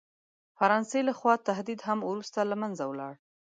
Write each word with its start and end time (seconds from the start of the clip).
فرانسې 0.57 0.99
له 1.07 1.13
خوا 1.19 1.33
تهدید 1.49 1.79
هم 1.87 1.99
وروسته 2.09 2.39
له 2.49 2.55
منځه 2.61 2.83
ولاړ. 2.87 3.13